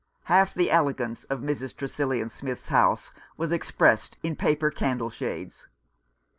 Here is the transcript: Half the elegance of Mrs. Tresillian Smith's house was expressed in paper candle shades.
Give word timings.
Half 0.23 0.55
the 0.55 0.71
elegance 0.71 1.25
of 1.25 1.41
Mrs. 1.41 1.75
Tresillian 1.75 2.31
Smith's 2.31 2.69
house 2.69 3.11
was 3.37 3.51
expressed 3.51 4.17
in 4.23 4.35
paper 4.35 4.71
candle 4.71 5.11
shades. 5.11 5.67